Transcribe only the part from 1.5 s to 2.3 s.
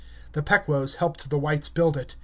build it.